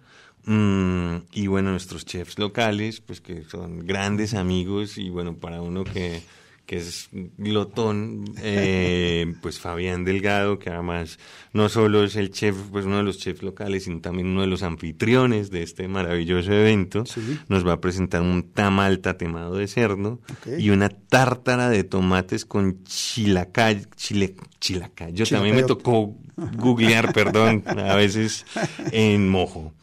[0.45, 5.83] Mm, y bueno, nuestros chefs locales, pues que son grandes amigos y bueno, para uno
[5.83, 6.21] que
[6.69, 7.09] que es
[7.39, 11.17] glotón, eh, pues Fabián Delgado, que además
[11.51, 14.47] no solo es el chef, pues uno de los chefs locales, sino también uno de
[14.47, 17.39] los anfitriones de este maravilloso evento, Sí.
[17.47, 20.21] nos va a presentar un tamal tatemado de cerdo
[20.59, 25.25] y una tártara de tomates con chilacayo, chile, chilacayo.
[25.25, 28.45] También me tocó googlear, perdón, a veces
[28.91, 29.73] en mojo.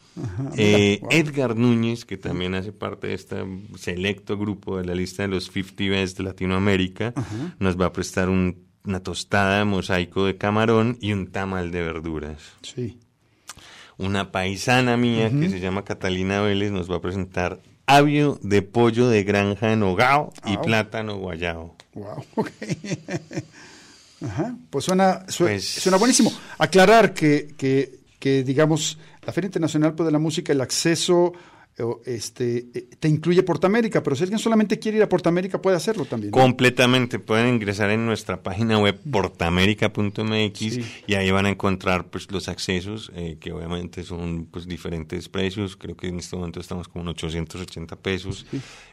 [0.57, 3.37] Eh, Edgar Núñez, que también hace parte de este
[3.77, 7.13] selecto grupo de la lista de los 50 Best de Latinoamérica,
[7.59, 11.81] nos va a prestar un- una tostada de mosaico de camarón y un tamal de
[11.83, 12.37] verduras.
[12.61, 12.97] Sí.
[13.97, 19.09] Una paisana mía que se llama Catalina Vélez nos va a presentar avio de pollo
[19.09, 21.75] de granja en hogao y plátano guayao.
[21.95, 22.23] Wow.
[24.21, 26.31] Ajá, pues suena, Pues- suena buenísimo.
[26.57, 28.97] Aclarar que, que, que, digamos,
[29.27, 31.33] la Feria Internacional pues, de la Música, el acceso
[32.05, 36.05] este, eh, te incluye Portamérica, pero si alguien solamente quiere ir a Portamérica puede hacerlo
[36.05, 36.31] también.
[36.31, 36.37] ¿no?
[36.37, 40.81] Completamente, pueden ingresar en nuestra página web portamérica.mx Sí.
[41.05, 45.75] y ahí van a encontrar pues los accesos eh, que obviamente son pues diferentes precios,
[45.75, 48.45] creo que en este momento estamos como en 880 pesos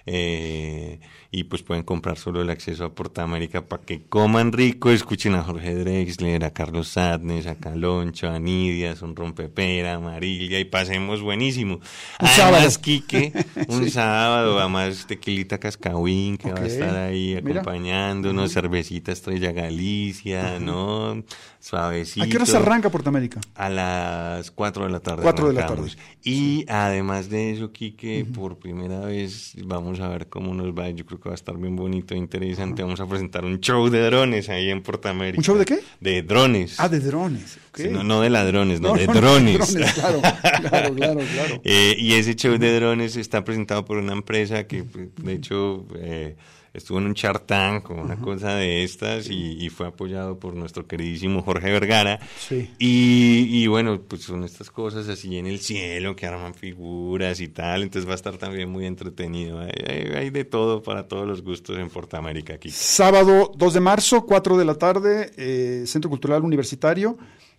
[0.07, 5.35] eh, y pues pueden comprar solo el acceso a Portamérica para que coman rico, escuchen
[5.35, 11.23] a Jorge Drexler, a Carlos Sadnes, a Caloncho, a Nidia, un rompepera, Amarilla y pasemos
[11.23, 11.77] buenísimo.
[11.77, 11.81] Un
[12.19, 12.74] Además, sábado.
[12.79, 13.33] Quique,
[13.69, 17.61] un sábado, además Tequilita Cascahuín que va a estar ahí mira.
[17.61, 21.23] acompañándonos, cervecita Estrella Galicia, ¿no?
[21.65, 22.23] Suavecito.
[22.23, 23.41] ¿A qué hora se arranca Portamérica?
[23.55, 25.23] A las 4 de la tarde.
[25.23, 25.93] Cuatro de la tarde.
[26.23, 30.91] Y además de eso, Quique, por primera vez vamos a ver cómo nos va.
[30.91, 32.83] Yo creo que va a estar bien bonito e interesante.
[32.83, 35.39] Vamos a presentar un show de drones ahí en Portamérica.
[35.39, 35.79] ¿Un show de qué?
[36.01, 36.79] De drones.
[36.79, 37.59] Ah, de drones.
[37.73, 39.73] Sí, no, no de ladrones, no, No, de no, no, drones.
[39.73, 41.61] drones, claro, claro, claro, claro.
[41.65, 45.87] Eh, y ese show de drones está presentado por una empresa que, pues, de hecho,
[45.97, 46.37] eh,
[46.75, 50.87] estuvo en un chartán con una cosa de estas y, y fue apoyado por nuestro
[50.87, 52.19] queridísimo Jorge Vergara.
[52.39, 52.69] Sí.
[52.79, 57.49] Y, y bueno, pues son estas cosas así en el cielo que arman figuras y
[57.49, 57.83] tal.
[57.85, 59.61] Entonces va a estar también muy entretenido.
[59.61, 62.71] Hay, hay- hay de todo para todos los gustos en Portamérica aquí.
[62.71, 67.17] Sábado 2 de marzo, 4 de la tarde, eh, Centro Cultural Universitario,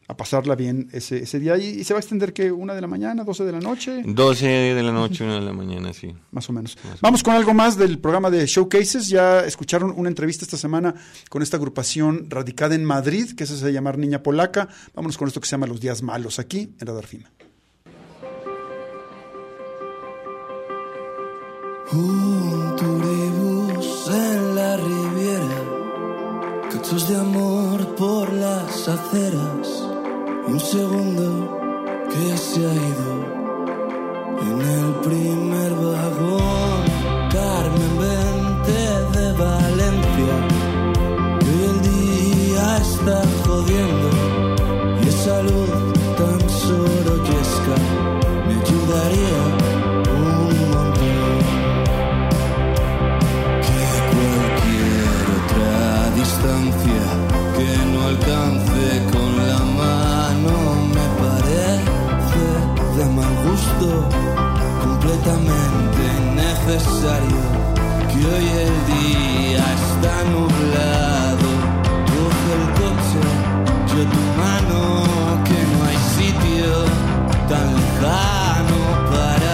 [0.08, 1.58] a pasarla bien ese, ese día.
[1.58, 4.04] Y, y se va a extender que una de la mañana, 12 de la noche,
[4.06, 6.14] 12 de la noche, 1 de la mañana, sí.
[6.32, 6.78] más o menos.
[7.02, 9.08] Vamos con algo más del programa de Showcases.
[9.08, 10.94] Ya escucharon una entrevista esta semana
[11.30, 14.70] con esta agrupación radicada en Madrid, que se hace llamar Niña Polaca.
[14.94, 17.32] Vámonos con esto que se llama Los Días Malos, aquí en Radar Fina.
[21.92, 25.62] Un turibús en la riviera,
[26.72, 29.85] cachos de amor por las aceras,
[30.48, 31.58] un segundo
[32.12, 33.12] que se ha ido
[34.42, 36.84] en el primer vagón.
[37.32, 38.82] Carmen Vente
[39.18, 40.36] de Valencia,
[41.62, 44.05] el día está jodiendo,
[66.14, 67.42] innecesario.
[68.10, 71.50] Que hoy el día está nublado,
[72.12, 73.24] coge el coche,
[73.90, 74.80] yo tu mano,
[75.44, 76.72] que no hay sitio
[77.50, 78.80] tan lejano
[79.12, 79.54] para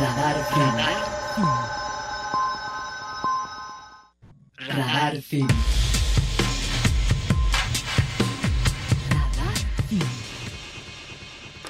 [0.00, 0.76] Radar Film.
[4.68, 5.48] Radar Film.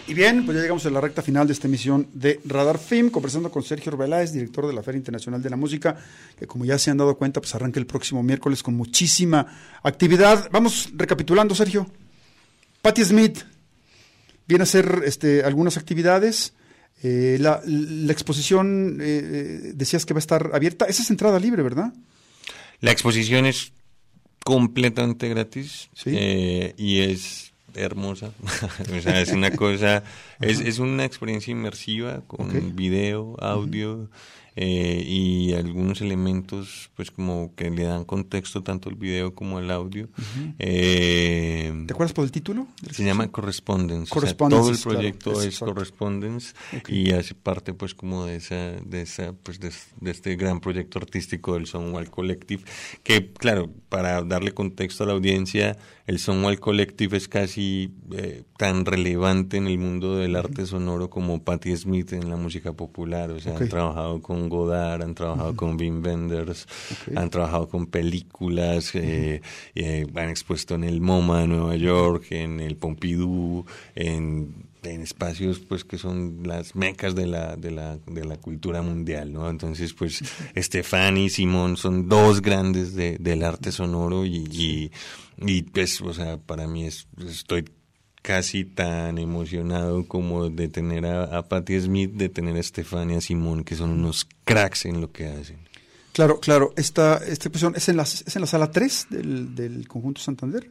[0.07, 3.09] Y bien, pues ya llegamos a la recta final de esta emisión de Radar Film,
[3.09, 5.97] conversando con Sergio Arbeláez, director de la Feria Internacional de la Música,
[6.39, 9.47] que como ya se han dado cuenta, pues arranca el próximo miércoles con muchísima
[9.83, 10.51] actividad.
[10.53, 11.91] Vamos recapitulando, Sergio.
[12.83, 13.39] Patti Smith
[14.47, 16.53] viene a hacer este, algunas actividades.
[17.03, 20.87] Eh, la, la exposición, eh, eh, decías que va a estar abierta.
[20.87, 21.93] Esa es entrada libre, ¿verdad?
[22.81, 23.73] La exposición es
[24.45, 26.11] completamente gratis Sí.
[26.13, 28.33] eh, y es hermosa.
[28.97, 30.03] o sea, es una cosa,
[30.41, 34.11] es, es una experiencia inmersiva con video, audio
[34.61, 39.71] eh, y algunos elementos pues como que le dan contexto tanto al video como al
[39.71, 40.09] audio.
[40.59, 42.67] Eh, ¿Te acuerdas por el título?
[42.91, 44.03] se llama Correspondence.
[44.03, 45.59] O sea, Correspondence, todo el claro, proyecto es es.
[45.61, 46.55] Correspondence
[46.89, 50.99] y hace parte pues como de esa, de esa, pues de, de este gran proyecto
[50.99, 52.65] artístico del Sonwall Collective,
[53.05, 55.77] que claro, para darle contexto a la audiencia,
[56.09, 61.45] el Sonwall Collective es casi eh, tan relevante en el mundo del arte sonoro como
[61.45, 63.31] Patti Smith en la música popular.
[63.31, 63.63] O sea, Ok.
[63.63, 66.67] han trabajado con Godard, han trabajado con Wim Wenders,
[67.15, 69.41] han trabajado con películas, eh,
[69.75, 75.59] eh, han expuesto en el MoMA de Nueva York, en el Pompidou, en, en espacios
[75.59, 79.51] pues que son las mecas de la, de la, de la cultura mundial, ¿no?
[79.51, 80.23] Entonces, pues,
[80.55, 84.91] Estefani y Simón son dos grandes de- del arte sonoro y, y,
[85.47, 87.65] y, pues, o sea, para mí es, estoy
[88.29, 93.65] casi tan emocionado como de tener a, a Patti Smith, de tener a Estefania Simón,
[93.65, 95.57] que son unos cracks en lo que hacen.
[96.13, 96.75] Claro, claro.
[96.77, 100.71] Esta, esta exposición es en la, es en la sala 3 del, del Conjunto Santander.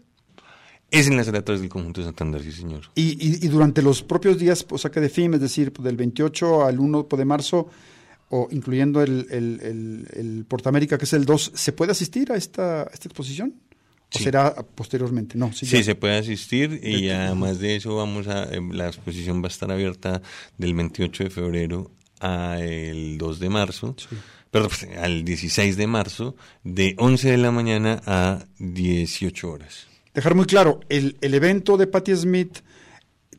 [0.92, 2.82] Es en las letras del conjunto de Santander, sí, señor.
[2.94, 5.84] Y, y- y durante los propios días, o sea, que de FIM, es decir, pues,
[5.84, 7.68] del 28 al 1 de marzo,
[8.30, 12.36] o incluyendo el, el, el, el Portamérica, que es el 2, ¿se puede asistir a
[12.36, 13.56] esta, a esta exposición?
[14.14, 14.24] ¿O Sí.
[14.24, 15.38] será posteriormente?
[15.38, 19.42] No, sí, Sí, se puede asistir y además de eso vamos a eh, la exposición
[19.44, 20.22] va a estar abierta
[20.58, 23.96] del 28 de febrero al 2 de marzo,
[24.50, 29.88] perdón, pues, al 16 de marzo de 11 de la mañana a 18 horas.
[30.14, 32.60] Dejar muy claro, el, el evento de Patti Smith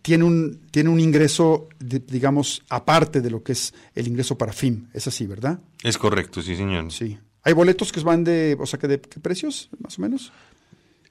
[0.02, 4.52] tiene un, tiene un ingreso, de- digamos, aparte de lo que es el ingreso para
[4.52, 4.86] FIM.
[4.94, 5.58] Es así, ¿verdad?
[5.82, 6.92] Es correcto, sí, señor.
[6.92, 7.18] Sí.
[7.42, 10.32] ¿Hay boletos que van de, o sea, que de qué precios, más o menos?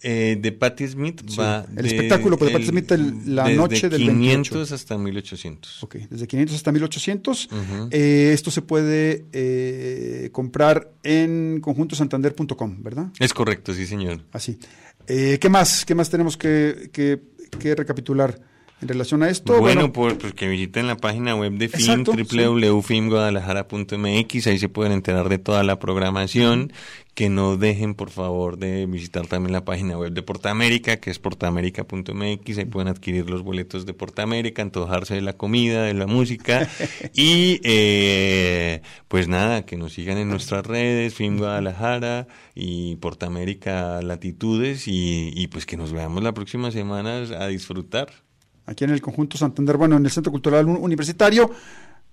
[0.03, 3.43] Eh, de Patti Smith Sí, va el de- espectáculo, pues, de Patti Smith el- la
[3.45, 4.75] desde noche del 500 28.
[4.75, 5.83] hasta 1800.
[5.83, 7.45] Ok, desde 500 hasta 1800.
[7.51, 7.87] Ujú.
[7.91, 13.07] Eh, esto se puede eh, comprar en conjuntosantander.com, ¿verdad?
[13.19, 14.21] Es correcto, sí, señor.
[14.31, 14.59] Así.
[15.07, 15.83] Eh, ¿Qué más?
[15.85, 17.21] ¿Qué más tenemos que, que-
[17.59, 18.39] que recapitular?
[18.81, 19.59] En relación a esto.
[19.59, 25.29] Bueno, pues, pues que visiten la página web de FIM, www.filmguadalajara.mx, ahí se pueden enterar
[25.29, 26.71] de toda la programación,
[27.15, 31.17] que no dejen por favor de visitar también la página web de Portamérica, que es
[31.17, 36.69] portamérica.mx, ahí pueden adquirir los boletos de Portamérica, antojarse de la comida, de la música,
[37.15, 44.87] y eh, pues nada, que nos sigan en nuestras redes, FIM Guadalajara y Portamérica Latitudes,
[44.87, 48.26] y, y pues que nos veamos la próxima semana a disfrutar.
[48.67, 51.49] Aquí en el conjunto Santander, bueno, en el Centro Cultural Un- Universitario.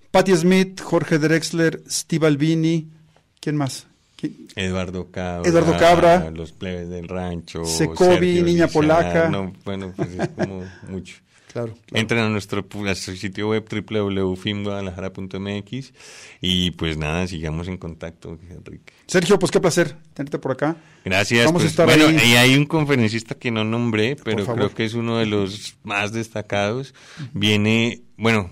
[0.09, 2.87] Patti Smith, Jorge Drexler, Steve Albini,
[3.39, 3.85] ¿quién más?
[4.15, 4.47] ¿Quién?
[4.55, 5.47] Eduardo Cabra.
[5.49, 6.31] Eduardo Cabra.
[6.31, 7.65] Los plebes del rancho.
[7.65, 9.29] Secovi, Niña Polaca.
[9.29, 11.17] No, bueno, pues es como mucho.
[11.55, 12.01] Claro, claro.
[12.01, 15.93] Entren a nuestro, a nuestro sitio web www.filmguadalajara.mx
[16.41, 18.91] y pues nada, sigamos en contacto, Enrique.
[19.07, 20.75] Sergio, pues qué placer tenerte por acá.
[21.05, 21.45] Gracias.
[21.45, 22.31] Vamos a pues, estar bueno, ahí.
[22.31, 26.11] y hay un conferencista que no nombré, pero creo que es uno de los más
[26.11, 26.93] destacados.
[27.31, 28.51] Viene, bueno,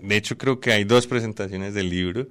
[0.00, 2.28] de hecho creo que hay dos presentaciones del libro.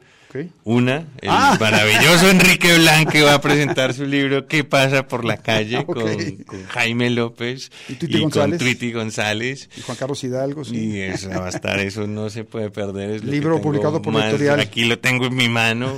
[0.65, 1.57] Una, el Ah.
[1.59, 5.77] maravilloso Enrique Blanque va a presentar su libro ¿Qué pasa por la calle?
[5.79, 5.85] Ok.
[5.95, 8.57] con, con Jaime López Y Tuiti con.
[8.57, 9.69] Tuiti González.
[9.77, 10.75] Y Juan Carlos Hidalgo, sí.
[10.75, 13.11] Y eso va a estar, eso no se puede perder.
[13.11, 14.59] es Libro publicado por la más- editorial.
[14.59, 15.93] Aquí lo tengo en mi mano,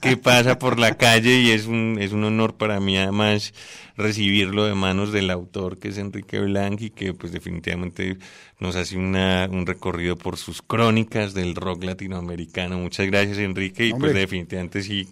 [0.00, 1.40] ¿qué pasa por la calle?
[1.40, 3.54] Y es un, es un honor para mí además
[3.98, 8.16] recibirlo de manos del autor que es Enrique Blanc y que pues definitivamente
[8.60, 12.78] nos hace una, un recorrido por sus crónicas del rock latinoamericano.
[12.78, 14.10] Muchas gracias Enrique y Hombre.
[14.12, 15.08] pues definitivamente sí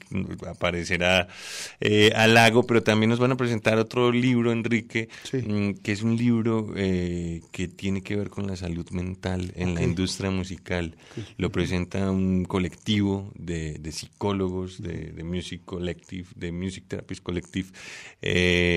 [0.47, 1.29] aparecerá
[1.81, 5.39] eh, al lago, pero también nos van a presentar otro libro Enrique, Sí.
[5.39, 9.75] mm, que es un libro eh, que tiene que ver con la salud mental en
[9.75, 10.97] la industria musical.
[11.39, 17.69] Lo presenta un colectivo de, de psicólogos de, de Music Collective, de Music Therapist Collective.
[18.23, 18.75] eh,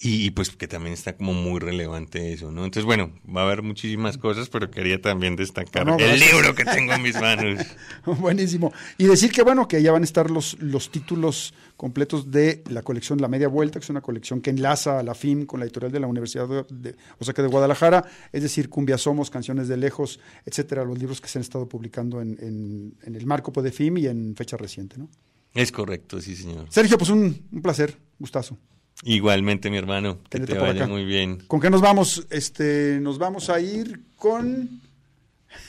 [0.00, 2.64] y, y, pues que también está como muy relevante eso, ¿no?
[2.64, 6.54] Entonces, bueno, va a haber muchísimas cosas, pero quería también destacar No, no, el libro
[6.54, 7.64] que tengo en mis manos.
[8.04, 8.72] Buenísimo.
[8.98, 12.82] Y decir que bueno, que ya van a estar los, los títulos completos de la
[12.82, 15.66] colección La Media Vuelta, que es una colección que enlaza a la FIM con la
[15.66, 19.30] editorial de la Universidad de, de- o sea que de Guadalajara, es decir, Cumbia Somos,
[19.30, 23.26] Canciones de Lejos, etcétera, los libros que se han estado publicando en, en- en el
[23.26, 25.08] marco pues, de FIM y en fecha reciente, ¿no?
[25.54, 26.66] Es correcto, sí, señor.
[26.68, 28.58] Sergio, pues un, un placer, gustazo.
[29.04, 30.92] Igualmente, mi hermano, que Tenerte te por vaya acá.
[30.92, 31.38] muy bien.
[31.46, 32.26] ¿Con qué nos vamos?
[32.30, 34.80] Este, nos vamos a ir con.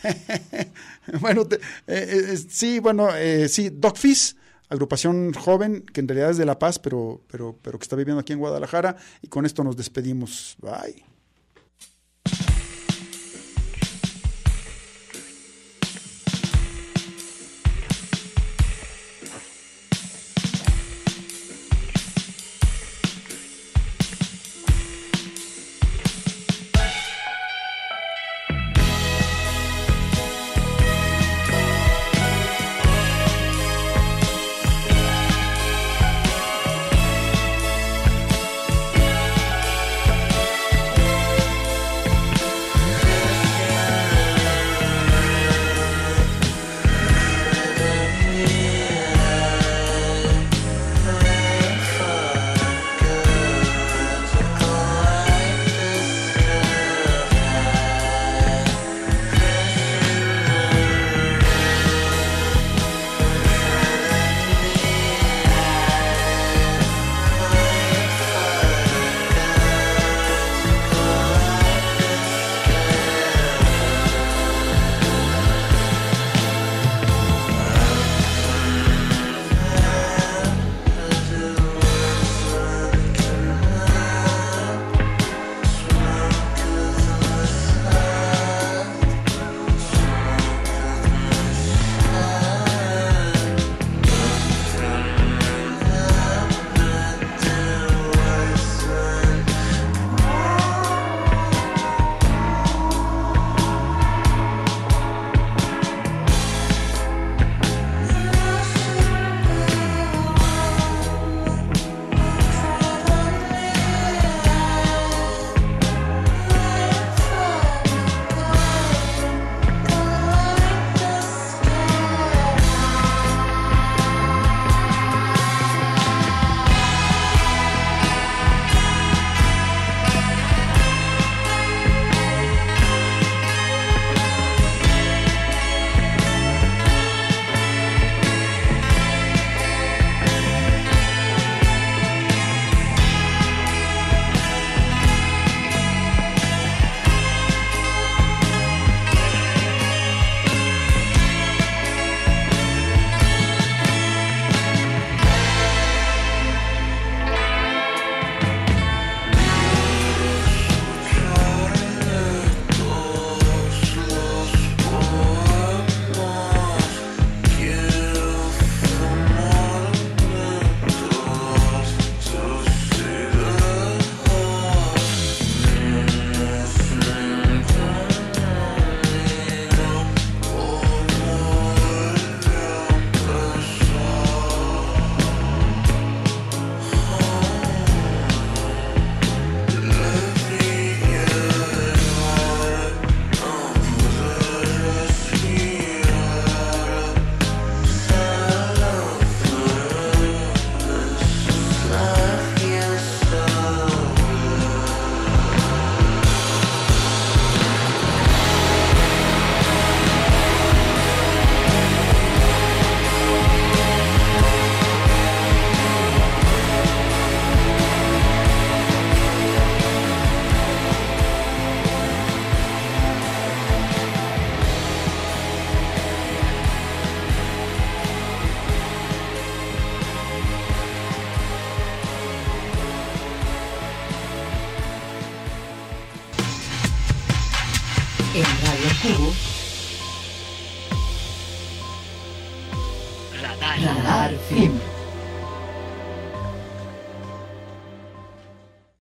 [1.22, 4.36] bueno, te- eh, eh, sí, bueno, eh, sí, Dogfish,
[4.70, 8.20] agrupación joven que en realidad es de La Paz, pero, pero, pero que está viviendo
[8.22, 8.96] aquí en Guadalajara.
[9.22, 10.56] Y con esto nos despedimos.
[10.62, 11.04] Bye.